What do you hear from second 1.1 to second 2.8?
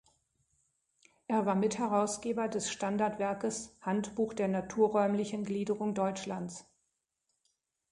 Er war Mitherausgeber des